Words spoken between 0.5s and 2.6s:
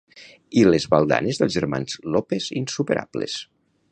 I les baldanes dels germans López